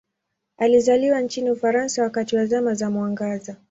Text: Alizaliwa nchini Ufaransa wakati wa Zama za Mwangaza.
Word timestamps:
Alizaliwa 0.57 1.21
nchini 1.21 1.51
Ufaransa 1.51 2.03
wakati 2.03 2.35
wa 2.35 2.45
Zama 2.45 2.73
za 2.73 2.89
Mwangaza. 2.89 3.55